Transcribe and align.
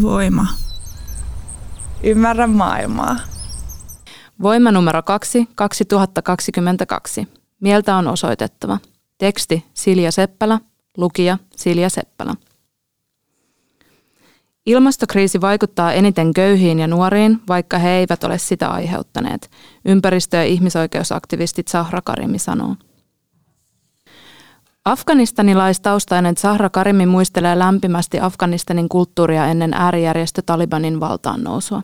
Voima. 0.00 0.46
Ymmärrä 2.02 2.46
maailmaa. 2.46 3.16
Voima 4.42 4.72
numero 4.72 5.02
2, 5.02 5.48
2022. 5.54 7.28
Mieltä 7.60 7.96
on 7.96 8.08
osoitettava. 8.08 8.78
Teksti 9.18 9.64
Silja 9.74 10.12
Seppälä, 10.12 10.60
lukija 10.96 11.38
Silja 11.56 11.88
Seppälä. 11.88 12.34
Ilmastokriisi 14.66 15.40
vaikuttaa 15.40 15.92
eniten 15.92 16.34
köyhiin 16.34 16.78
ja 16.78 16.86
nuoriin, 16.86 17.40
vaikka 17.48 17.78
he 17.78 17.90
eivät 17.90 18.24
ole 18.24 18.38
sitä 18.38 18.68
aiheuttaneet, 18.68 19.50
ympäristö- 19.84 20.36
ja 20.36 20.44
ihmisoikeusaktivistit 20.44 21.68
Sahra 21.68 22.02
Karimi 22.02 22.38
sanoo. 22.38 22.76
Afganistanilais-taustainen 24.84 26.36
Sahra 26.36 26.70
Karimi 26.70 27.06
muistelee 27.06 27.58
lämpimästi 27.58 28.20
Afganistanin 28.20 28.88
kulttuuria 28.88 29.46
ennen 29.46 29.74
äärijärjestö 29.74 30.42
Talibanin 30.46 31.00
valtaan 31.00 31.44
nousua. 31.44 31.82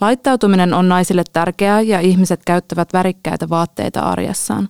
Laittautuminen 0.00 0.74
on 0.74 0.88
naisille 0.88 1.22
tärkeää 1.32 1.80
ja 1.80 2.00
ihmiset 2.00 2.40
käyttävät 2.46 2.92
värikkäitä 2.92 3.48
vaatteita 3.48 4.00
arjessaan. 4.00 4.68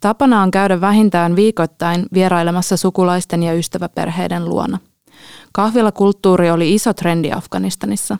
Tapana 0.00 0.42
on 0.42 0.50
käydä 0.50 0.80
vähintään 0.80 1.36
viikoittain 1.36 2.06
vierailemassa 2.14 2.76
sukulaisten 2.76 3.42
ja 3.42 3.54
ystäväperheiden 3.54 4.44
luona. 4.44 4.78
Kahvilakulttuuri 5.52 6.50
oli 6.50 6.74
iso 6.74 6.94
trendi 6.94 7.32
Afganistanissa. 7.32 8.18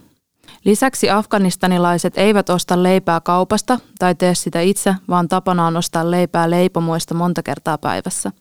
Lisäksi 0.64 1.10
afganistanilaiset 1.10 2.18
eivät 2.18 2.50
osta 2.50 2.82
leipää 2.82 3.20
kaupasta 3.20 3.78
tai 3.98 4.14
tee 4.14 4.34
sitä 4.34 4.60
itse, 4.60 4.94
vaan 5.08 5.28
tapana 5.28 5.66
on 5.66 5.76
ostaa 5.76 6.10
leipää 6.10 6.50
leipomuista 6.50 7.14
monta 7.14 7.42
kertaa 7.42 7.78
päivässä. 7.78 8.32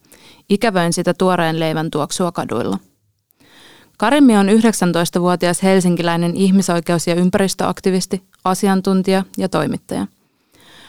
Ikävöin 0.49 0.93
sitä 0.93 1.13
tuoreen 1.13 1.59
leivän 1.59 1.91
tuoksua 1.91 2.31
kaduilla. 2.31 2.77
Karimi 3.97 4.37
on 4.37 4.49
19-vuotias 4.49 5.63
helsinkiläinen 5.63 6.35
ihmisoikeus- 6.35 7.07
ja 7.07 7.15
ympäristöaktivisti, 7.15 8.23
asiantuntija 8.43 9.23
ja 9.37 9.49
toimittaja. 9.49 10.07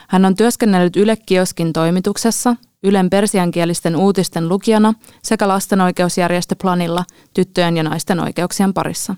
Hän 0.09 0.25
on 0.25 0.37
työskennellyt 0.37 0.97
Yle 0.97 1.17
Kioskin 1.17 1.73
toimituksessa, 1.73 2.57
Ylen 2.83 3.11
persiankielisten 3.11 3.97
uutisten 3.97 4.49
lukijana 4.49 4.95
sekä 5.23 5.49
lastenoikeusjärjestö 5.49 6.57
Planilla 6.63 7.05
tyttöjen 7.35 7.77
ja 7.77 7.83
naisten 7.83 8.21
oikeuksien 8.21 8.75
parissa. 8.75 9.15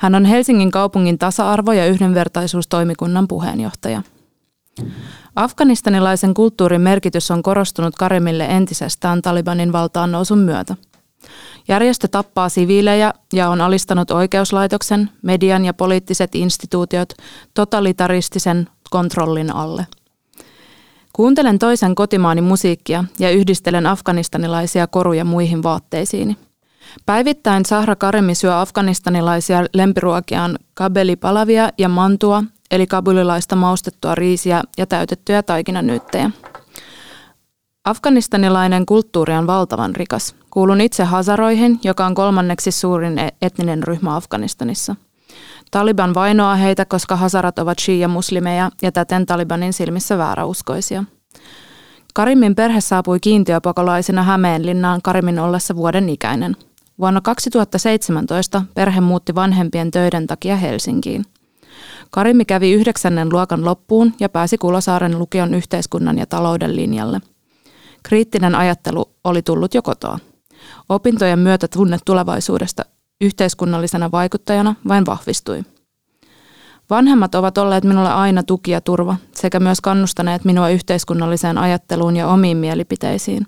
Hän 0.00 0.14
on 0.14 0.24
Helsingin 0.24 0.70
kaupungin 0.70 1.18
tasa-arvo- 1.18 1.72
ja 1.72 1.86
yhdenvertaisuustoimikunnan 1.86 3.28
puheenjohtaja. 3.28 4.02
Afganistanilaisen 5.36 6.34
kulttuurin 6.34 6.80
merkitys 6.80 7.30
on 7.30 7.42
korostunut 7.42 7.94
Karimille 7.96 8.44
entisestään 8.44 9.22
Talibanin 9.22 9.72
valtaan 9.72 10.12
nousun 10.12 10.38
myötä– 10.38 10.76
Järjestö 11.68 12.08
tappaa 12.08 12.48
siviilejä 12.48 13.12
ja 13.32 13.48
on 13.48 13.60
alistanut 13.60 14.10
oikeuslaitoksen, 14.10 15.10
median 15.22 15.64
ja 15.64 15.74
poliittiset 15.74 16.34
instituutiot 16.34 17.12
totalitaristisen 17.54 18.68
kontrollin 18.90 19.54
alle. 19.54 19.86
Kuuntelen 21.12 21.58
toisen 21.58 21.94
kotimaani 21.94 22.40
musiikkia 22.40 23.04
ja 23.18 23.30
yhdistelen 23.30 23.86
afganistanilaisia 23.86 24.86
koruja 24.86 25.24
muihin 25.24 25.62
vaatteisiini. 25.62 26.36
Päivittäin 27.06 27.64
Sahra 27.64 27.96
Karemi 27.96 28.34
syö 28.34 28.60
afganistanilaisia 28.60 29.64
lempiruokiaan 29.74 30.58
kabelipalavia 30.74 31.68
ja 31.78 31.88
mantua, 31.88 32.44
eli 32.70 32.86
kabulilaista 32.86 33.56
maustettua 33.56 34.14
riisiä 34.14 34.62
ja 34.78 34.86
täytettyjä 34.86 35.42
taikinanyyttejä. 35.42 36.30
Afganistanilainen 37.84 38.86
kulttuuri 38.86 39.34
on 39.34 39.46
valtavan 39.46 39.96
rikas. 39.96 40.34
Kuulun 40.50 40.80
itse 40.80 41.04
Hazaroihin, 41.04 41.80
joka 41.84 42.06
on 42.06 42.14
kolmanneksi 42.14 42.70
suurin 42.70 43.18
e- 43.18 43.28
etninen 43.42 43.82
ryhmä 43.82 44.16
Afganistanissa. 44.16 44.96
Taliban 45.70 46.14
vainoaa 46.14 46.56
heitä, 46.56 46.84
koska 46.84 47.16
Hazarat 47.16 47.58
ovat 47.58 47.78
shia-muslimeja 47.78 48.70
ja 48.82 48.92
täten 48.92 49.26
Talibanin 49.26 49.72
silmissä 49.72 50.18
vääräuskoisia. 50.18 51.04
Karimin 52.14 52.54
perhe 52.54 52.80
saapui 52.80 53.20
kiintiöpakolaisina 53.20 54.22
Hämeenlinnaan 54.22 55.02
Karimin 55.02 55.38
ollessa 55.38 55.76
vuoden 55.76 56.08
ikäinen. 56.08 56.56
Vuonna 57.00 57.20
2017 57.20 58.62
perhe 58.74 59.00
muutti 59.00 59.34
vanhempien 59.34 59.90
töiden 59.90 60.26
takia 60.26 60.56
Helsinkiin. 60.56 61.24
Karimi 62.10 62.44
kävi 62.44 62.72
yhdeksännen 62.72 63.32
luokan 63.32 63.64
loppuun 63.64 64.14
ja 64.20 64.28
pääsi 64.28 64.58
Kulosaaren 64.58 65.18
lukion 65.18 65.54
yhteiskunnan 65.54 66.18
ja 66.18 66.26
talouden 66.26 66.76
linjalle. 66.76 67.20
Kriittinen 68.02 68.54
ajattelu 68.54 69.04
oli 69.24 69.42
tullut 69.42 69.74
jo 69.74 69.82
kotoa. 69.82 70.18
Opintojen 70.88 71.38
myötä 71.38 71.68
tunne 71.68 71.98
tulevaisuudesta 72.04 72.82
yhteiskunnallisena 73.20 74.10
vaikuttajana 74.10 74.74
vain 74.88 75.06
vahvistui. 75.06 75.62
Vanhemmat 76.90 77.34
ovat 77.34 77.58
olleet 77.58 77.84
minulle 77.84 78.12
aina 78.12 78.42
tuki 78.42 78.70
ja 78.70 78.80
turva 78.80 79.16
sekä 79.34 79.60
myös 79.60 79.80
kannustaneet 79.80 80.44
minua 80.44 80.68
yhteiskunnalliseen 80.68 81.58
ajatteluun 81.58 82.16
ja 82.16 82.28
omiin 82.28 82.56
mielipiteisiin. 82.56 83.46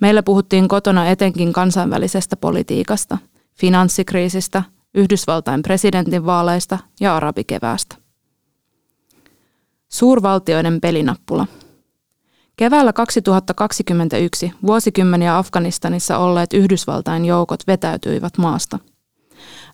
Meillä 0.00 0.22
puhuttiin 0.22 0.68
kotona 0.68 1.08
etenkin 1.08 1.52
kansainvälisestä 1.52 2.36
politiikasta, 2.36 3.18
finanssikriisistä, 3.54 4.62
Yhdysvaltain 4.94 5.62
presidentinvaaleista 5.62 6.78
ja 7.00 7.16
arabikeväästä. 7.16 7.96
Suurvaltioiden 9.88 10.80
pelinappula– 10.80 11.46
Keväällä 12.56 12.92
2021 12.92 14.52
vuosikymmeniä 14.66 15.38
Afganistanissa 15.38 16.18
olleet 16.18 16.52
Yhdysvaltain 16.52 17.24
joukot 17.24 17.60
vetäytyivät 17.66 18.38
maasta. 18.38 18.78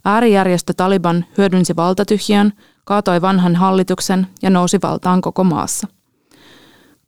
Äärijärjestö 0.04 0.72
Taliban 0.76 1.24
hyödynsi 1.38 1.76
valtatyhjön, 1.76 2.52
kaatoi 2.90 3.20
vanhan 3.20 3.56
hallituksen 3.56 4.26
ja 4.42 4.50
nousi 4.50 4.78
valtaan 4.82 5.20
koko 5.20 5.44
maassa. 5.44 5.88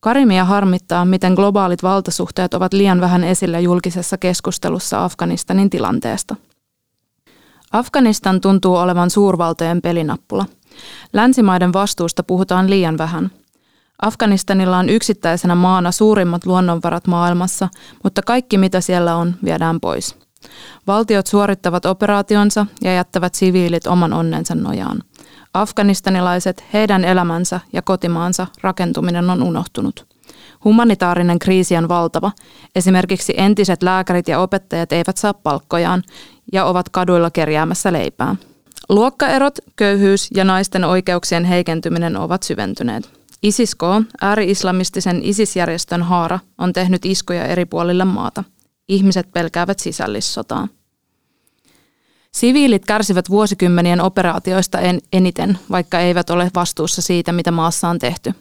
Karimia 0.00 0.44
harmittaa, 0.44 1.04
miten 1.04 1.34
globaalit 1.34 1.82
valtasuhteet 1.82 2.54
ovat 2.54 2.72
liian 2.72 3.00
vähän 3.00 3.25
esillä 3.25 3.59
julkisessa 3.59 4.19
keskustelussa 4.19 5.04
Afganistanin 5.04 5.70
tilanteesta. 5.70 6.37
Afganistan 7.72 8.41
tuntuu 8.41 8.76
olevan 8.76 9.10
suurvaltojen 9.10 9.82
pelinappula. 9.82 10.47
Länsimaiden 11.12 11.72
vastuusta 11.72 12.22
puhutaan 12.22 12.70
liian 12.70 12.99
vähän– 12.99 13.31
Afganistanilla 14.03 14.78
on 14.78 14.88
yksittäisenä 14.88 15.54
maana 15.54 15.93
suurimmat 15.93 16.47
luonnonvarat 16.47 17.06
maailmassa, 17.06 17.69
mutta 18.04 18.22
kaikki 18.22 18.59
mitä 18.59 18.81
siellä 18.81 19.16
on 19.16 19.34
viedään 19.44 19.81
pois. 19.81 20.16
Valtiot 20.86 21.26
suorittavat 21.26 21.86
operaationsa 21.86 22.66
ja 22.82 22.94
jättävät 22.94 23.34
siviilit 23.34 23.86
oman 23.86 24.12
onnensa 24.12 24.54
nojaan. 24.54 25.03
Afganistanilaiset, 25.54 26.64
heidän 26.72 27.04
elämänsä 27.04 27.60
ja 27.72 27.82
kotimaansa 27.82 28.47
rakentuminen 28.62 29.31
on 29.31 29.42
unohtunut. 29.42 30.06
Humanitaarinen 30.64 31.38
kriisi 31.38 31.76
on 31.76 31.88
valtava. 31.88 32.32
Esimerkiksi 32.75 33.34
entiset 33.37 33.82
lääkärit 33.82 34.28
ja 34.28 34.40
opettajat 34.40 34.93
eivät 34.93 35.16
saa 35.16 35.34
palkkojaan 35.34 36.02
ja 36.52 36.64
ovat 36.64 36.88
kaduilla 36.88 37.31
kerjäämässä 37.31 37.93
leipää. 37.93 38.37
Luokkaerot, 38.88 39.58
köyhyys 39.76 40.28
ja 40.34 40.44
naisten 40.44 40.84
oikeuksien 40.84 41.44
heikentyminen 41.44 42.16
ovat 42.16 42.43
syventyneet. 42.43 43.11
ISISK, 43.43 43.81
ääri-islamistisen 44.20 45.20
ISIS-järjestön 45.22 46.02
haara, 46.02 46.38
on 46.58 46.72
tehnyt 46.72 47.06
iskuja 47.06 47.46
eri 47.46 47.64
puolille 47.64 48.05
maata. 48.05 48.44
Ihmiset 48.88 49.32
pelkäävät 49.32 49.79
sisällissotaa. 49.79 50.69
Siviilit 52.32 52.87
kärsivät 52.87 53.31
vuosikymmenien 53.31 54.00
operaatioista 54.00 54.79
en, 54.79 55.00
eniten, 55.12 55.58
vaikka 55.70 56.00
eivät 56.00 56.31
ole 56.31 56.50
vastuussa 56.55 57.02
siitä, 57.02 57.32
mitä 57.32 57.50
maassa 57.50 57.88
on 57.88 57.99
tehty. 57.99 58.34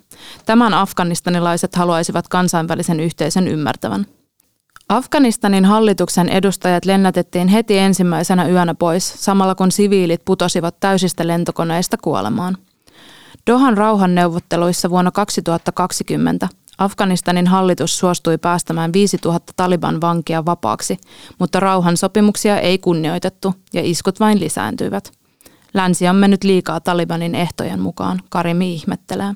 Tämän 0.45 0.73
afganistanilaiset 0.73 1.75
haluaisivat 1.75 2.27
kansainvälisen 2.27 2.99
yhteisön 2.99 3.47
ymmärtävän. 3.47 4.05
Afganistanin 4.89 5.65
hallituksen 5.65 6.29
edustajat 6.29 6.85
lennätettiin 6.85 7.47
heti 7.47 7.77
ensimmäisenä 7.77 8.47
yönä 8.47 8.75
pois, 8.75 9.13
samalla 9.17 9.55
kun 9.55 9.71
siviilit 9.71 10.25
putosivat 10.25 10.79
täysistä 10.79 11.27
lentokoneista 11.27 11.97
kuolemaan– 11.97 12.57
Dohan 13.47 13.77
rauhanneuvotteluissa 13.77 14.89
vuonna 14.89 15.11
2020 15.11 16.49
Afganistanin 16.81 17.47
hallitus 17.47 17.97
suostui 17.97 18.37
päästämään 18.37 18.93
5000 18.93 19.53
Taliban 19.55 20.01
vankia 20.01 20.45
vapaaksi, 20.45 20.97
mutta 21.39 21.59
rauhan 21.59 21.97
sopimuksia 21.97 22.59
ei 22.59 22.77
kunnioitettu 22.77 23.55
ja 23.73 23.81
iskut 23.83 24.19
vain 24.19 24.39
lisääntyivät. 24.39 25.11
Länsi 25.73 26.07
on 26.07 26.15
mennyt 26.15 26.43
liikaa 26.43 26.79
Talibanin 26.79 27.35
ehtojen 27.35 27.79
mukaan, 27.79 28.19
Karimi 28.29 28.73
ihmettelee. 28.73 29.33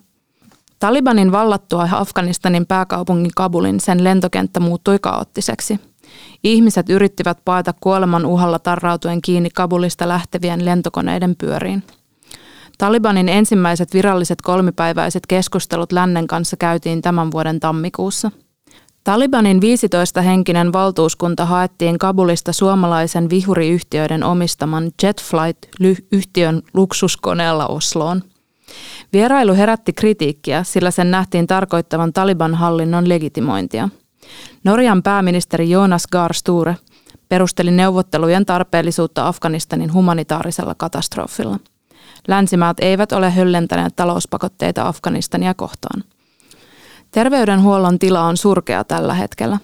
Talibanin 0.79 1.31
vallattua 1.31 1.89
Afganistanin 1.91 2.65
pääkaupungin 2.65 3.31
Kabulin 3.35 3.79
sen 3.79 4.03
lentokenttä 4.03 4.59
muuttui 4.59 4.99
kaoottiseksi. 4.99 5.79
Ihmiset 6.43 6.89
yrittivät 6.89 7.37
paeta 7.45 7.73
kuoleman 7.73 8.25
uhalla 8.25 8.59
tarrautuen 8.59 9.21
kiinni 9.21 9.49
Kabulista 9.49 10.07
lähtevien 10.07 10.65
lentokoneiden 10.65 11.35
pyöriin. 11.35 11.83
Talibanin 12.77 13.29
ensimmäiset 13.29 13.93
viralliset 13.93 14.41
kolmipäiväiset 14.41 15.27
keskustelut 15.27 15.91
lännen 15.91 16.27
kanssa 16.27 16.57
käytiin 16.57 17.01
tämän 17.01 17.31
vuoden 17.31 17.59
tammikuussa. 17.59 18.31
Talibanin 19.03 19.59
15-henkinen 19.61 20.73
valtuuskunta 20.73 21.45
haettiin 21.45 21.99
Kabulista 21.99 22.53
suomalaisen 22.53 23.29
vihuriyhtiöiden 23.29 24.23
omistaman 24.23 24.91
Jetflight-yhtiön 25.03 26.61
luksuskoneella 26.73 27.67
Osloon. 27.67 28.21
Vierailu 29.13 29.53
herätti 29.53 29.93
kritiikkiä, 29.93 30.63
sillä 30.63 30.91
sen 30.91 31.11
nähtiin 31.11 31.47
tarkoittavan 31.47 32.13
Taliban 32.13 32.55
hallinnon 32.55 33.09
legitimointia. 33.09 33.89
Norjan 34.63 35.03
pääministeri 35.03 35.69
Jonas 35.69 36.07
Gahr 36.07 36.33
Sture 36.33 36.75
perusteli 37.29 37.71
neuvottelujen 37.71 38.45
tarpeellisuutta 38.45 39.27
Afganistanin 39.27 39.93
humanitaarisella 39.93 40.75
katastrofilla– 40.77 41.59
Länsimaat 42.27 42.77
eivät 42.79 43.11
ole 43.11 43.31
höllentäneet 43.31 43.95
talouspakotteita 43.95 44.87
Afganistania 44.87 45.53
kohtaan. 45.53 46.03
Terveydenhuollon 47.11 47.99
tila 47.99 48.21
on 48.21 48.37
surkea 48.37 48.83
tällä 48.83 49.13
hetkellä. 49.13 49.59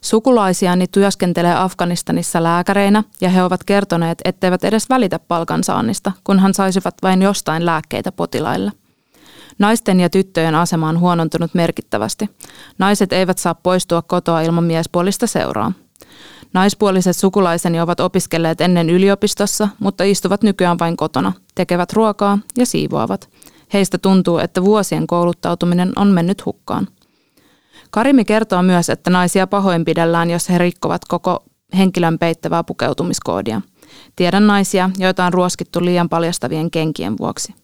Sukulaisiani 0.00 0.86
työskentelee 0.86 1.54
Afganistanissa 1.54 2.42
lääkäreinä 2.42 3.04
ja 3.20 3.28
he 3.28 3.42
ovat 3.42 3.64
kertoneet, 3.64 4.18
etteivät 4.24 4.64
edes 4.64 4.88
välitä 4.88 5.18
palkansaannista, 5.18 6.12
kunhan 6.24 6.54
saisivat 6.54 6.94
vain 7.02 7.22
jostain 7.22 7.66
lääkkeitä 7.66 8.12
potilaille. 8.12 8.72
Naisten 9.58 10.00
ja 10.00 10.10
tyttöjen 10.10 10.54
asema 10.54 10.88
on 10.88 11.00
huonontunut 11.00 11.54
merkittävästi. 11.54 12.30
Naiset 12.78 13.12
eivät 13.12 13.38
saa 13.38 13.54
poistua 13.54 14.02
kotoa 14.02 14.40
ilman 14.40 14.64
miespuolista 14.64 15.26
seuraa. 15.26 15.72
Naispuoliset 16.54 17.16
sukulaiseni 17.16 17.80
ovat 17.80 18.00
opiskelleet 18.00 18.60
ennen 18.60 18.90
yliopistossa, 18.90 19.68
mutta 19.78 20.04
istuvat 20.04 20.42
nykyään 20.42 20.78
vain 20.78 20.96
kotona, 20.96 21.32
tekevät 21.54 21.92
ruokaa 21.92 22.38
ja 22.58 22.66
siivoavat. 22.66 23.28
Heistä 23.72 23.98
tuntuu, 23.98 24.38
että 24.38 24.64
vuosien 24.64 25.06
kouluttautuminen 25.06 25.92
on 25.96 26.08
mennyt 26.08 26.46
hukkaan. 26.46 26.88
Karimi 27.90 28.24
kertoo 28.24 28.62
myös, 28.62 28.90
että 28.90 29.10
naisia 29.10 29.46
pahoinpidellään, 29.46 30.30
jos 30.30 30.48
he 30.48 30.58
rikkovat 30.58 31.04
koko 31.08 31.44
henkilön 31.76 32.18
peittävää 32.18 32.64
pukeutumiskoodia. 32.64 33.60
Tiedän 34.16 34.46
naisia, 34.46 34.90
joita 34.98 35.24
on 35.24 35.32
ruoskittu 35.32 35.84
liian 35.84 36.08
paljastavien 36.08 36.70
kenkien 36.70 37.18
vuoksi. 37.18 37.54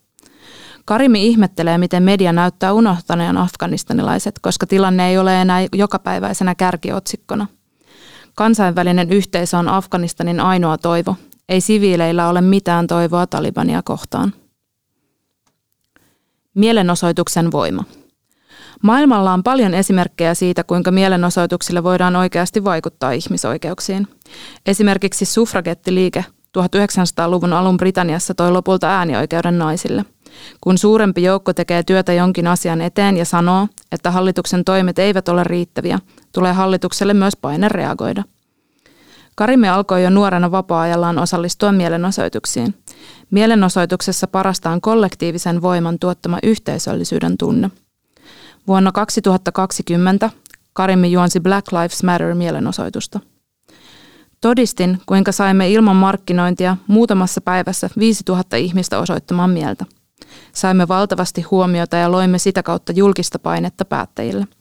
Karimi 0.85 1.27
ihmettelee, 1.27 1.77
miten 1.77 2.03
media 2.03 2.33
näyttää 2.33 2.73
unohtaneen 2.73 3.37
afganistanilaiset, 3.37 4.39
koska 4.41 4.67
tilanne 4.67 5.09
ei 5.09 5.17
ole 5.17 5.41
enää 5.41 5.67
jokapäiväisenä 5.73 6.55
kärkiotsikkona– 6.55 7.47
Kansainvälinen 8.41 9.11
yhteisö 9.11 9.57
on 9.57 9.67
Afganistanin 9.67 10.39
ainoa 10.39 10.77
toivo. 10.77 11.15
Ei 11.49 11.61
siviileillä 11.61 12.29
ole 12.29 12.41
mitään 12.41 12.87
toivoa 12.87 13.27
Talibania 13.27 13.81
kohtaan. 13.83 14.33
Mielenosoituksen 16.53 17.51
voima. 17.51 17.83
Maailmalla 18.83 19.33
on 19.33 19.43
paljon 19.43 19.73
esimerkkejä 19.73 20.33
siitä, 20.33 20.63
kuinka 20.63 20.91
mielenosoituksille 20.91 21.83
voidaan 21.83 22.15
oikeasti 22.15 22.63
vaikuttaa 22.63 23.11
ihmisoikeuksiin. 23.11 24.07
Esimerkiksi 24.65 25.25
suffragettiliike 25.25 26.25
1900-luvun 26.57 27.53
alun 27.53 27.77
Britanniassa 27.77 28.33
toi 28.33 28.51
lopulta 28.51 28.97
äänioikeuden 28.97 29.59
naisille. 29.59 30.05
Kun 30.61 30.77
suurempi 30.77 31.23
joukko 31.23 31.53
tekee 31.53 31.83
työtä 31.83 32.13
jonkin 32.13 32.47
asian 32.47 32.81
eteen 32.81 33.17
ja 33.17 33.25
sanoo, 33.25 33.67
että 33.91 34.11
hallituksen 34.11 34.65
toimet 34.65 34.99
eivät 34.99 35.29
ole 35.29 35.43
riittäviä, 35.43 35.99
tulee 36.31 36.53
hallitukselle 36.53 37.13
myös 37.13 37.35
paine 37.35 37.69
reagoida. 37.69 38.23
Karimi 39.35 39.69
alkoi 39.69 40.03
jo 40.03 40.09
nuorena 40.09 40.51
vapaa-ajallaan 40.51 41.19
osallistua 41.19 41.71
mielenosoituksiin. 41.71 42.75
Mielenosoituksessa 43.31 44.27
parastaan 44.27 44.81
kollektiivisen 44.81 45.61
voiman 45.61 45.99
tuottama 45.99 46.39
yhteisöllisyyden 46.43 47.37
tunne. 47.37 47.71
Vuonna 48.67 48.91
2020 48.91 50.29
Karimi 50.73 51.11
juonsi 51.11 51.39
Black 51.39 51.71
Lives 51.71 52.03
Matter 52.03 52.35
mielenosoitusta. 52.35 53.19
Todistin, 54.41 55.01
kuinka 55.05 55.31
saimme 55.31 55.69
ilman 55.69 55.95
markkinointia 55.95 56.77
muutamassa 56.87 57.41
päivässä 57.41 57.89
5000 57.99 58.57
ihmistä 58.57 58.99
osoittamaan 58.99 59.49
mieltä. 59.49 59.85
Saimme 60.53 60.87
valtavasti 60.87 61.41
huomiota 61.41 61.97
ja 61.97 62.11
loimme 62.11 62.39
sitä 62.39 62.63
kautta 62.63 62.91
julkista 62.91 63.39
painetta 63.39 63.85
päättäjille– 63.85 64.47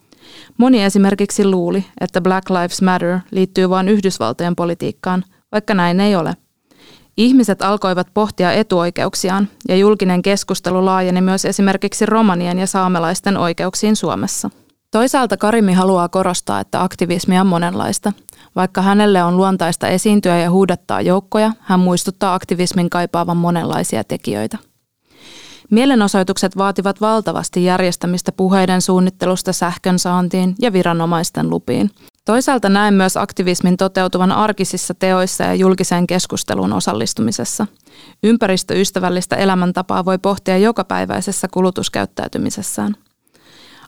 Moni 0.59 0.83
esimerkiksi 0.83 1.45
luuli, 1.45 1.85
että 2.01 2.21
Black 2.21 2.51
Lives 2.51 2.83
Matter 2.83 3.19
liittyy 3.31 3.71
vain 3.71 3.89
Yhdysvaltojen 3.89 4.57
politiikkaan, 4.57 5.25
vaikka 5.53 5.75
näin 5.75 6.01
ei 6.01 6.17
ole. 6.17 6.37
Ihmiset 7.17 7.63
alkoivat 7.63 8.07
pohtia 8.15 8.53
etuoikeuksiaan 8.53 9.49
ja 9.69 9.77
julkinen 9.77 10.23
keskustelu 10.23 10.85
laajeni 10.85 11.21
myös 11.21 11.45
esimerkiksi 11.45 12.07
romanien 12.07 12.59
ja 12.59 12.67
saamelaisten 12.67 13.37
oikeuksiin 13.37 13.97
Suomessa. 13.97 14.51
Toisaalta 14.91 15.37
Karimi 15.37 15.73
haluaa 15.73 16.09
korostaa, 16.09 16.61
että 16.61 16.83
aktivismia 16.83 17.41
on 17.41 17.47
monenlaista. 17.47 18.13
Vaikka 18.57 18.83
hänelle 18.83 19.23
on 19.23 19.37
luontaista 19.37 19.89
esiintyä 19.89 20.39
ja 20.39 20.51
huudattaa 20.51 21.01
joukkoja, 21.01 21.53
hän 21.61 21.81
muistuttaa 21.81 22.35
aktivismin 22.35 22.91
kaipaavan 22.91 23.37
monenlaisia 23.37 24.05
tekijöitä. 24.05 24.59
Mielenosoitukset 25.71 26.57
vaativat 26.57 27.01
valtavasti 27.01 27.65
järjestämistä 27.65 28.33
puheiden 28.33 28.83
suunnittelusta 28.83 29.53
sähkön 29.53 29.99
saantiin 29.99 30.55
ja 30.61 30.73
viranomaisten 30.73 31.51
lupiin. 31.51 31.91
Toisaalta 32.25 32.69
näen 32.69 32.95
myös 32.95 33.17
aktivismin 33.17 33.77
toteutuvan 33.77 34.33
arkisissa 34.33 34.95
teoissa 34.95 35.45
ja 35.45 35.55
julkiseen 35.55 36.07
keskusteluun 36.07 36.73
osallistumisessa. 36.73 37.67
Ympäristöystävällistä 38.23 39.37
elämäntapaa 39.37 40.05
voi 40.05 40.19
pohtia 40.19 40.59
jokapäiväisessä 40.59 41.49
kulutuskäyttäytymisessään. 41.51 42.95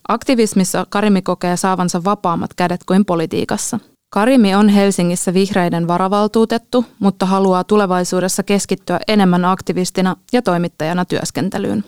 Aktivismissa 0.08 0.86
Karimi 0.88 1.22
kokee 1.22 1.56
saavansa 1.56 2.04
vapaammat 2.04 2.54
kädet 2.54 2.80
kuin 2.84 3.04
politiikassa– 3.04 3.78
Karimi 4.14 4.54
on 4.54 4.68
Helsingissä 4.68 5.34
vihreiden 5.34 5.88
varavaltuutettu, 5.88 6.84
mutta 6.98 7.26
haluaa 7.26 7.64
tulevaisuudessa 7.64 8.42
keskittyä 8.42 9.00
enemmän 9.08 9.44
aktivistina 9.44 10.16
ja 10.32 10.42
toimittajana 10.42 11.04
työskentelyyn. 11.04 11.84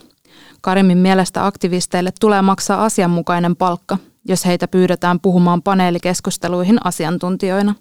Karimin 0.61 0.99
mielestä 0.99 1.47
aktivisteille 1.47 2.13
tulee 2.21 2.43
maksaa 2.43 2.85
asianmukainen 2.85 3.57
palkka, 3.57 3.99
jos 4.29 4.47
heitä 4.47 4.69
pyydetään 4.69 5.21
puhumaan 5.21 5.63
paneelikeskusteluihin 5.63 6.87
asiantuntijoina. 6.87 7.75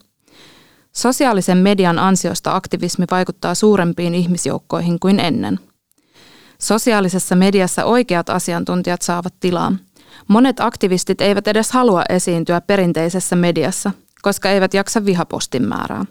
Sosiaalisen 0.92 1.58
median 1.58 2.00
ansiosta 2.00 2.56
aktivismi 2.56 3.06
vaikuttaa 3.12 3.56
suurempiin 3.56 4.16
ihmisjoukkoihin 4.16 5.00
kuin 5.00 5.20
ennen. 5.20 5.60
Sosiaalisessa 6.60 7.36
mediassa 7.36 7.86
oikeat 7.86 8.30
asiantuntijat 8.30 9.02
saavat 9.02 9.34
tilaa. 9.40 9.74
Monet 10.28 10.60
aktivistit 10.60 11.22
eivät 11.22 11.48
edes 11.48 11.72
halua 11.72 12.04
esiintyä 12.10 12.62
perinteisessä 12.62 13.36
mediassa– 13.36 13.92
koska 14.24 14.50
eivät 14.50 14.74
jaksa 14.74 15.06
vihapostin 15.06 15.68
määrää. 15.68 16.06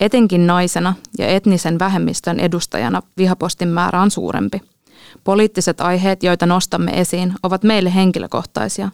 Etenkin 0.00 0.46
naisena 0.46 0.94
ja 1.18 1.26
etnisen 1.26 1.78
vähemmistön 1.78 2.40
edustajana 2.40 3.02
vihapostin 3.16 3.68
määrä 3.68 4.00
on 4.00 4.10
suurempi. 4.10 4.60
Poliittiset 5.24 5.80
aiheet, 5.80 6.22
joita 6.22 6.46
nostamme 6.46 7.00
esiin, 7.00 7.34
ovat 7.42 7.62
meille 7.62 7.94
henkilökohtaisia. 7.94 8.90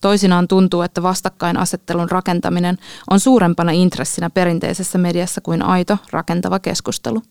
Toisinaan 0.00 0.48
tuntuu, 0.48 0.82
että 0.82 1.02
vastakkainasettelun 1.02 2.10
rakentaminen 2.10 2.78
on 3.10 3.20
suurempana 3.20 3.72
intressinä 3.72 4.30
perinteisessä 4.30 4.98
mediassa 4.98 5.40
kuin 5.40 5.62
aito, 5.62 5.98
rakentava 6.10 6.58
keskustelu. 6.58 7.22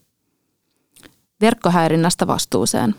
Verkkohäirinnästä 1.41 2.27
vastuuseen. 2.27 2.95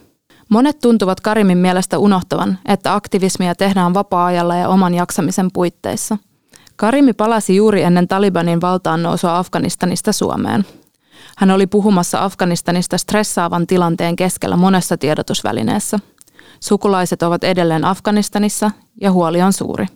Monet 0.48 0.78
tuntuvat 0.78 1.20
Karimin 1.20 1.58
mielestä 1.58 1.98
unohtavan, 1.98 2.58
että 2.64 2.94
aktivismia 2.94 3.54
tehdään 3.54 3.94
vapaa-ajalla 3.94 4.56
ja 4.56 4.68
oman 4.68 4.94
jaksamisen 4.94 5.48
puitteissa– 5.52 6.18
Karimi 6.80 7.12
palasi 7.12 7.56
juuri 7.56 7.82
ennen 7.82 8.08
Talibanin 8.08 8.60
valtaan 8.60 9.02
nousua 9.02 9.38
Afganistanista 9.38 10.12
Suomeen. 10.12 10.66
Hän 11.38 11.50
oli 11.50 11.66
puhumassa 11.66 12.24
Afganistanista 12.24 12.98
stressaavan 12.98 13.66
tilanteen 13.66 14.16
keskellä 14.16 14.56
monessa 14.56 14.96
tiedotusvälineessä. 14.96 15.98
Sukulaiset 16.60 17.22
ovat 17.22 17.44
edelleen 17.44 17.84
Afganistanissa 17.84 18.70
ja 19.00 19.12
huoli 19.12 19.42
on 19.42 19.52
suuri. 19.52 19.86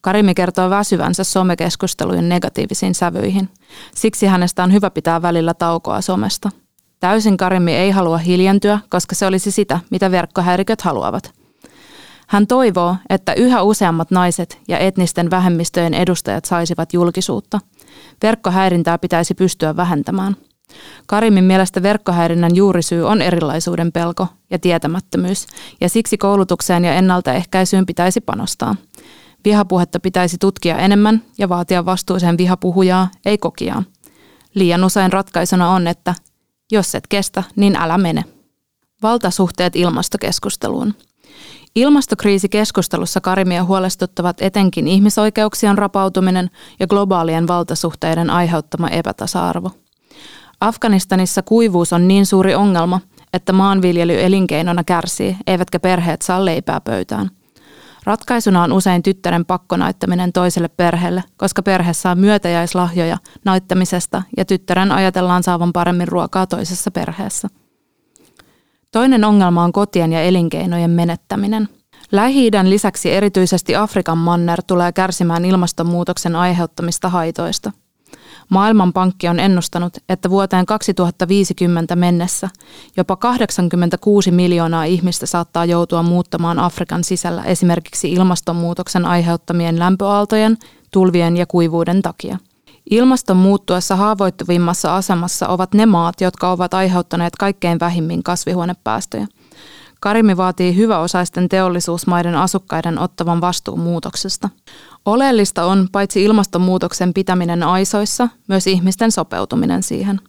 Karimi 0.00 0.34
kertoo 0.34 0.70
väsyvänsä 0.70 1.24
somekeskustelujen 1.24 2.28
negatiivisiin 2.28 2.94
sävyihin. 2.94 3.48
Siksi 3.94 4.26
hänestä 4.26 4.62
on 4.64 4.72
hyvä 4.72 4.90
pitää 4.90 5.22
välillä 5.22 5.54
taukoa 5.54 6.00
somesta. 6.00 6.50
Täysin 7.00 7.36
Karimi 7.36 7.74
ei 7.74 7.90
halua 7.90 8.18
hiljentyä, 8.18 8.78
koska 8.88 9.14
se 9.14 9.26
olisi 9.26 9.50
sitä, 9.50 9.80
mitä 9.90 10.10
verkkohäiriköt 10.10 10.80
haluavat– 10.80 11.32
Hän 12.26 12.46
toivoo, 12.46 12.96
että 13.10 13.32
yhä 13.34 13.62
useammat 13.62 14.10
naiset 14.10 14.58
ja 14.68 14.78
etnisten 14.78 15.30
vähemmistöjen 15.30 15.94
edustajat 15.94 16.44
saisivat 16.44 16.92
julkisuutta. 16.92 17.60
Verkkohäirintää 18.22 18.98
pitäisi 18.98 19.34
pystyä 19.34 19.76
vähentämään. 19.76 20.36
Karimin 21.06 21.44
mielestä 21.44 21.82
verkkohäirinnän 21.82 22.56
juurisyy 22.56 23.06
on 23.06 23.22
erilaisuuden 23.22 23.92
pelko 23.92 24.26
ja 24.50 24.58
tietämättömyys, 24.58 25.46
ja 25.80 25.88
siksi 25.88 26.18
koulutukseen 26.18 26.84
ja 26.84 26.94
ennaltaehkäisyyn 26.94 27.86
pitäisi 27.86 28.20
panostaa. 28.20 28.76
Vihapuhetta 29.44 30.00
pitäisi 30.00 30.36
tutkia 30.38 30.78
enemmän 30.78 31.22
ja 31.38 31.48
vaatia 31.48 31.84
vastuuseen 31.84 32.38
vihapuhujaa, 32.38 33.08
ei 33.26 33.38
kokijaa. 33.38 33.82
Liian 34.54 34.84
usein 34.84 35.12
ratkaisuna 35.12 35.70
on, 35.70 35.86
että 35.86 36.14
jos 36.72 36.94
et 36.94 37.06
kestä, 37.06 37.42
niin 37.56 37.76
älä 37.76 37.98
mene. 37.98 38.24
Valtasuhteet 39.02 39.76
ilmastokeskusteluun. 39.76 40.94
Ilmastokriisikeskustelussa 41.76 43.20
Karimia 43.20 43.64
huolestuttavat 43.64 44.42
etenkin 44.42 44.88
ihmisoikeuksien 44.88 45.78
rapautuminen 45.78 46.50
ja 46.80 46.86
globaalien 46.86 47.48
valtasuhteiden 47.48 48.30
aiheuttama 48.30 48.88
epätasa-arvo. 48.88 49.70
Afganistanissa 50.60 51.42
kuivuus 51.42 51.92
on 51.92 52.08
niin 52.08 52.26
suuri 52.26 52.54
ongelma, 52.54 53.00
että 53.32 53.52
maanviljely 53.52 54.22
elinkeinona 54.22 54.84
kärsii, 54.84 55.36
eivätkä 55.46 55.80
perheet 55.80 56.22
saa 56.22 56.44
leipää 56.44 56.80
pöytään. 56.80 57.30
Ratkaisuna 58.04 58.62
on 58.62 58.72
usein 58.72 59.02
tyttären 59.02 59.44
pakkonaittaminen 59.44 60.32
toiselle 60.32 60.68
perheelle, 60.68 61.24
koska 61.36 61.62
perhe 61.62 61.92
saa 61.92 62.14
myötäjäislahjoja 62.14 63.18
naittamisesta 63.44 64.22
ja 64.36 64.44
tyttären 64.44 64.92
ajatellaan 64.92 65.42
saavan 65.42 65.72
paremmin 65.72 66.08
ruokaa 66.08 66.46
toisessa 66.46 66.90
perheessä. 66.90 67.48
Toinen 68.94 69.24
ongelma 69.24 69.64
on 69.64 69.72
kotien 69.72 70.12
ja 70.12 70.22
elinkeinojen 70.22 70.90
menettäminen. 70.90 71.68
Lähi-idän 72.12 72.70
lisäksi 72.70 73.12
erityisesti 73.12 73.76
Afrikan 73.76 74.18
manner 74.18 74.62
tulee 74.66 74.92
kärsimään 74.92 75.44
ilmastonmuutoksen 75.44 76.36
aiheuttamista 76.36 77.08
haitoista. 77.08 77.72
Maailmanpankki 78.48 79.28
on 79.28 79.40
ennustanut, 79.40 79.98
että 80.08 80.30
vuoteen 80.30 80.66
2050 80.66 81.96
mennessä 81.96 82.48
jopa 82.96 83.16
86 83.16 84.30
miljoonaa 84.30 84.84
ihmistä 84.84 85.26
saattaa 85.26 85.64
joutua 85.64 86.02
muuttamaan 86.02 86.58
Afrikan 86.58 87.04
sisällä 87.04 87.44
esimerkiksi 87.44 88.12
ilmastonmuutoksen 88.12 89.04
aiheuttamien 89.04 89.78
lämpöaaltojen, 89.78 90.56
tulvien 90.90 91.36
ja 91.36 91.46
kuivuuden 91.46 92.02
takia. 92.02 92.38
Ilmaston 92.90 93.36
muuttuessa 93.36 93.96
haavoittuvimmassa 93.96 94.96
asemassa 94.96 95.48
ovat 95.48 95.74
ne 95.74 95.86
maat, 95.86 96.20
jotka 96.20 96.50
ovat 96.50 96.74
aiheuttaneet 96.74 97.36
kaikkein 97.36 97.80
vähimmin 97.80 98.22
kasvihuonepäästöjä. 98.22 99.26
Karimi 100.00 100.36
vaatii 100.36 100.76
hyväosaisten 100.76 101.48
teollisuusmaiden 101.48 102.34
asukkaiden 102.34 102.98
ottavan 102.98 103.40
vastuun 103.40 103.80
muutoksesta. 103.80 104.48
Oleellista 105.04 105.64
on 105.64 105.88
paitsi 105.92 106.24
ilmastonmuutoksen 106.24 107.14
pitäminen 107.14 107.62
aisoissa, 107.62 108.28
myös 108.48 108.66
ihmisten 108.66 109.12
sopeutuminen 109.12 109.82
siihen. 109.82 110.20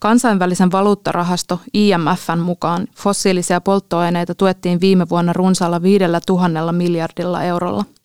Kansainvälisen 0.00 0.72
valuuttarahasto 0.72 1.60
IMFn 1.74 2.38
mukaan 2.38 2.86
fossiilisia 2.96 3.60
polttoaineita 3.60 4.34
tuettiin 4.34 4.80
viime 4.80 5.08
vuonna 5.08 5.32
runsaalla 5.32 5.82
viidellä 5.82 6.20
tuhannella 6.26 6.72
miljardilla 6.72 7.42
eurolla– 7.42 7.84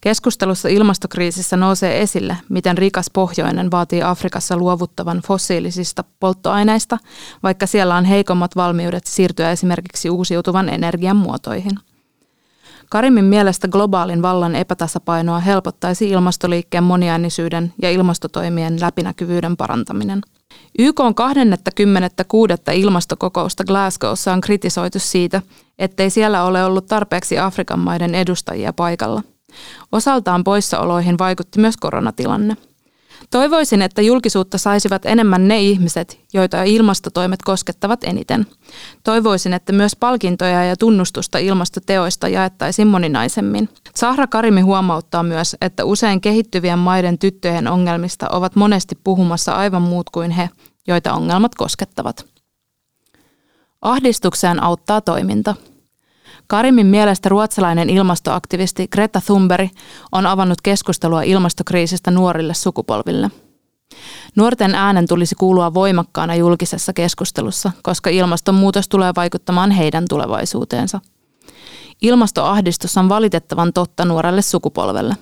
Keskustelussa 0.00 0.68
ilmastokriisissä 0.68 1.56
nousee 1.56 2.02
esille, 2.02 2.36
miten 2.48 2.78
rikas 2.78 3.10
pohjoinen 3.12 3.70
vaatii 3.70 4.02
Afrikassa 4.02 4.56
luovuttavan 4.56 5.22
fossiilisista 5.26 6.04
polttoaineista, 6.20 6.98
vaikka 7.42 7.66
siellä 7.66 7.96
on 7.96 8.04
heikommat 8.04 8.56
valmiudet 8.56 9.06
siirtyä 9.06 9.50
esimerkiksi 9.50 10.10
uusiutuvan 10.10 10.68
energian 10.68 11.16
muotoihin. 11.16 11.72
Karimin 12.90 13.24
mielestä 13.24 13.68
globaalin 13.68 14.22
vallan 14.22 14.54
epätasapainoa 14.54 15.38
helpottaisi 15.38 16.08
ilmastoliikkeen 16.08 16.84
moniäänisyyden 16.84 17.72
ja 17.82 17.90
ilmastotoimien 17.90 18.80
läpinäkyvyyden 18.80 19.56
parantaminen. 19.56 20.20
YK 20.78 21.00
on 21.00 21.14
26. 21.14 22.54
ilmastokokousta 22.72 23.64
Glasgowssa 23.64 24.32
on 24.32 24.40
kritisoitu 24.40 24.98
siitä, 24.98 25.42
ettei 25.78 26.10
siellä 26.10 26.44
ole 26.44 26.64
ollut 26.64 26.86
tarpeeksi 26.86 27.38
Afrikan 27.38 27.78
maiden 27.78 28.14
edustajia 28.14 28.72
paikalla– 28.72 29.22
Osaltaan 29.92 30.44
poissaoloihin 30.44 31.18
vaikutti 31.18 31.60
myös 31.60 31.76
koronatilanne. 31.76 32.56
Toivoisin, 33.30 33.82
että 33.82 34.02
julkisuutta 34.02 34.58
saisivat 34.58 35.06
enemmän 35.06 35.48
ne 35.48 35.60
ihmiset, 35.60 36.20
joita 36.32 36.62
ilmastotoimet 36.62 37.42
koskettavat 37.42 38.04
eniten. 38.04 38.46
Toivoisin, 39.04 39.52
että 39.52 39.72
myös 39.72 39.96
palkintoja 39.96 40.64
ja 40.64 40.76
tunnustusta 40.76 41.38
ilmastoteoista 41.38 42.28
jaettaisiin 42.28 42.88
moninaisemmin. 42.88 43.68
Sahra 43.94 44.26
Karimi 44.26 44.60
huomauttaa 44.60 45.22
myös, 45.22 45.56
että 45.60 45.84
usein 45.84 46.20
kehittyvien 46.20 46.78
maiden 46.78 47.18
tyttöjen 47.18 47.68
ongelmista 47.68 48.28
ovat 48.28 48.56
monesti 48.56 48.98
puhumassa 49.04 49.52
aivan 49.52 49.82
muut 49.82 50.10
kuin 50.10 50.30
he, 50.30 50.50
joita 50.86 51.12
ongelmat 51.12 51.54
koskettavat. 51.54 52.26
Ahdistukseen 53.82 54.62
auttaa 54.62 55.00
toiminta. 55.00 55.54
Karimin 56.46 56.86
mielestä 56.86 57.28
ruotsalainen 57.28 57.90
ilmastoaktivisti 57.90 58.88
Greta 58.88 59.20
Thunberg 59.26 59.70
on 60.12 60.26
avannut 60.26 60.60
keskustelua 60.60 61.22
ilmastokriisistä 61.22 62.10
nuorille 62.10 62.54
sukupolville. 62.54 63.30
Nuorten 64.36 64.74
äänen 64.74 65.08
tulisi 65.08 65.34
kuulua 65.34 65.74
voimakkaana 65.74 66.34
julkisessa 66.34 66.92
keskustelussa, 66.92 67.72
koska 67.82 68.10
ilmastonmuutos 68.10 68.88
tulee 68.88 69.12
vaikuttamaan 69.16 69.70
heidän 69.70 70.04
tulevaisuuteensa. 70.08 71.00
Ilmastoahdistus 72.02 72.96
on 72.96 73.08
valitettavan 73.08 73.72
totta 73.72 74.04
nuorelle 74.04 74.42
sukupolvelle. 74.42 75.16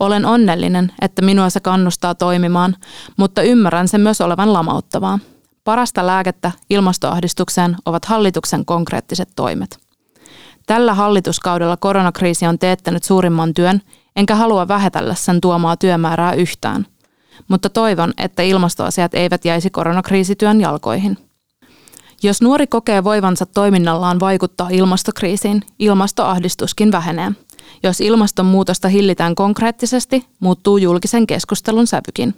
Olen 0.00 0.24
onnellinen, 0.24 0.92
että 1.00 1.22
minua 1.22 1.50
se 1.50 1.60
kannustaa 1.60 2.14
toimimaan, 2.14 2.76
mutta 3.16 3.42
ymmärrän 3.42 3.88
sen 3.88 4.00
myös 4.00 4.20
olevan 4.20 4.52
lamauttavaa. 4.52 5.18
Parasta 5.64 6.06
lääkettä 6.06 6.52
ilmastoahdistukseen 6.70 7.76
ovat 7.86 8.04
hallituksen 8.04 8.64
konkreettiset 8.64 9.28
toimet. 9.36 9.87
Tällä 10.68 10.94
hallituskaudella 10.94 11.76
koronakriisi 11.76 12.46
on 12.46 12.58
teettänyt 12.58 13.04
suurimman 13.04 13.54
työn, 13.54 13.80
enkä 14.16 14.34
halua 14.34 14.68
vähätellä 14.68 15.14
sen 15.14 15.40
tuomaa 15.40 15.76
työmäärää 15.76 16.32
yhtään. 16.32 16.86
Mutta 17.48 17.68
toivon, 17.68 18.12
että 18.18 18.42
ilmastoasiat 18.42 19.14
eivät 19.14 19.44
jäisi 19.44 19.70
koronakriisityön 19.70 20.60
jalkoihin. 20.60 21.18
Jos 22.22 22.42
nuori 22.42 22.66
kokee 22.66 23.04
voivansa 23.04 23.46
toiminnallaan 23.46 24.20
vaikuttaa 24.20 24.68
ilmastokriisiin, 24.70 25.62
ilmastoahdistuskin 25.78 26.92
vähenee. 26.92 27.32
Jos 27.82 28.00
ilmastonmuutosta 28.00 28.88
hillitään 28.88 29.34
konkreettisesti, 29.34 30.26
muuttuu 30.40 30.78
julkisen 30.78 31.26
keskustelun 31.26 31.86
sävykin. 31.86 32.34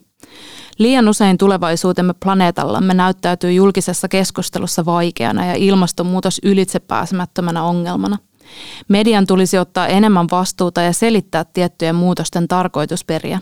Liian 0.79 1.09
usein 1.09 1.39
tulevaisuutemme 1.39 2.15
planeetallamme 2.25 2.95
näyttäytyy 2.95 3.53
julkisessa 3.53 4.09
keskustelussa 4.09 4.85
vaikeana 4.85 5.47
ja 5.47 5.55
ilmastonmuutos 5.55 6.41
ylitsepääsemättömänä 6.45 7.63
ongelmana. 7.63 8.19
Median 8.89 9.27
tulisi 9.27 9.59
ottaa 9.59 9.87
enemmän 9.89 10.27
vastuuta 10.31 10.81
ja 10.81 10.93
selittää 10.93 11.45
tiettyjen 11.45 11.95
muutosten 11.95 12.49
tarkoitusperiä. 12.49 13.41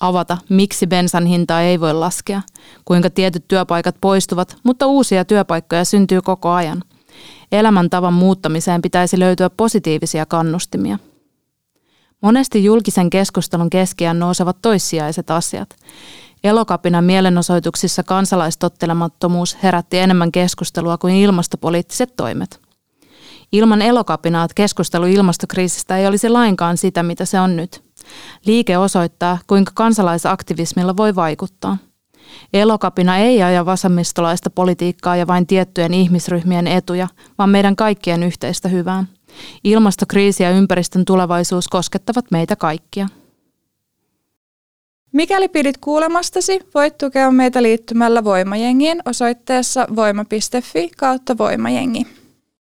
Avata, 0.00 0.38
miksi 0.48 0.86
bensan 0.86 1.26
hintaa 1.26 1.62
ei 1.62 1.80
voi 1.80 1.94
laskea, 1.94 2.42
kuinka 2.84 3.10
tietyt 3.10 3.48
työpaikat 3.48 3.96
poistuvat, 4.00 4.56
mutta 4.62 4.86
uusia 4.86 5.24
työpaikkoja 5.24 5.84
syntyy 5.84 6.22
koko 6.22 6.50
ajan. 6.50 6.82
Elämäntavan 7.52 8.14
muuttamiseen 8.14 8.82
pitäisi 8.82 9.18
löytyä 9.18 9.50
positiivisia 9.50 10.26
kannustimia. 10.26 10.98
Monesti 12.22 12.64
julkisen 12.64 13.10
keskustelun 13.10 13.70
keskiään 13.70 14.18
nousevat 14.18 14.56
toissijaiset 14.62 15.30
asiat. 15.30 15.76
Elokapina 16.44 17.02
mielenosoituksissa 17.02 18.02
kansalaistottelemattomuus 18.02 19.56
herätti 19.62 19.98
enemmän 19.98 20.32
keskustelua 20.32 20.98
kuin 20.98 21.14
ilmastopoliittiset 21.14 22.16
toimet. 22.16 22.60
Ilman 23.52 23.82
elokapinaat 23.82 24.54
keskustelu 24.54 25.06
ilmastokriisistä 25.06 25.96
ei 25.96 26.06
olisi 26.06 26.28
lainkaan 26.28 26.76
sitä, 26.76 27.02
mitä 27.02 27.24
se 27.24 27.40
on 27.40 27.56
nyt. 27.56 27.82
Liike 28.46 28.78
osoittaa, 28.78 29.38
kuinka 29.46 29.72
kansalaisaktivismilla 29.74 30.96
voi 30.96 31.14
vaikuttaa. 31.14 31.78
Elokapina 32.52 33.18
ei 33.18 33.42
aja 33.42 33.66
vasemmistolaista 33.66 34.50
politiikkaa 34.50 35.16
ja 35.16 35.26
vain 35.26 35.46
tiettyjen 35.46 35.94
ihmisryhmien 35.94 36.66
etuja, 36.66 37.08
vaan 37.38 37.50
meidän 37.50 37.76
kaikkien 37.76 38.22
yhteistä 38.22 38.68
hyvää. 38.68 39.04
Ilmastokriisi 39.64 40.42
ja 40.42 40.50
ympäristön 40.50 41.04
tulevaisuus 41.04 41.68
koskettavat 41.68 42.24
meitä 42.30 42.56
kaikkia. 42.56 43.08
Mikäli 45.12 45.48
pidit 45.48 45.78
kuulemastasi, 45.78 46.60
voit 46.74 46.98
tukea 46.98 47.30
meitä 47.30 47.62
liittymällä 47.62 48.24
Voimajengiin 48.24 49.02
osoitteessa 49.04 49.86
voima.fi 49.96 50.90
kautta 50.96 51.38
voimajengi. 51.38 52.21